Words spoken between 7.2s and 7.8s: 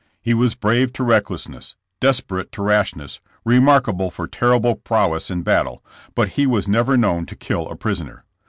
to kill a